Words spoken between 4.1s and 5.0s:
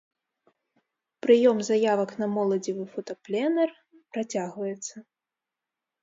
працягваецца.